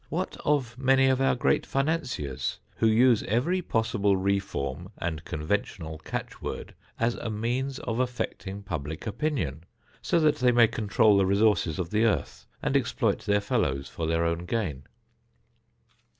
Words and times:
What 0.09 0.35
of 0.43 0.79
many 0.79 1.05
of 1.09 1.21
our 1.21 1.35
great 1.35 1.63
financiers 1.63 2.57
who 2.77 2.87
use 2.87 3.21
every 3.27 3.61
possible 3.61 4.17
reform 4.17 4.89
and 4.97 5.23
conventional 5.23 5.99
catch 5.99 6.41
word 6.41 6.73
as 6.99 7.13
a 7.13 7.29
means 7.29 7.77
of 7.77 7.99
affecting 7.99 8.63
public 8.63 9.05
opinion, 9.05 9.63
so 10.01 10.19
that 10.19 10.37
they 10.37 10.51
may 10.51 10.67
control 10.67 11.17
the 11.17 11.27
resources 11.27 11.77
of 11.77 11.91
the 11.91 12.05
earth 12.05 12.47
and 12.63 12.75
exploit 12.75 13.19
their 13.27 13.41
fellows 13.41 13.89
for 13.89 14.07
their 14.07 14.25
own 14.25 14.45
gain? 14.47 14.87